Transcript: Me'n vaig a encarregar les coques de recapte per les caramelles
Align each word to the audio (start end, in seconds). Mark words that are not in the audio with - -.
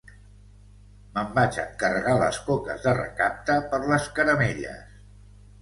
Me'n 1.17 1.27
vaig 1.35 1.59
a 1.59 1.65
encarregar 1.65 2.15
les 2.23 2.39
coques 2.47 2.87
de 2.87 2.97
recapte 3.03 3.59
per 3.75 3.81
les 3.85 4.09
caramelles 4.19 5.01